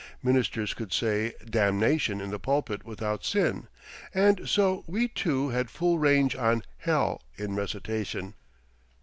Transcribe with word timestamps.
Ministers 0.23 0.73
could 0.73 0.91
say 0.91 1.33
"damnation" 1.47 2.21
in 2.21 2.31
the 2.31 2.39
pulpit 2.39 2.83
without 2.83 3.23
sin, 3.23 3.67
and 4.15 4.49
so 4.49 4.83
we, 4.87 5.07
too, 5.07 5.49
had 5.49 5.69
full 5.69 5.99
range 5.99 6.35
on 6.35 6.63
"hell" 6.79 7.21
in 7.37 7.53
recitation. 7.55 8.33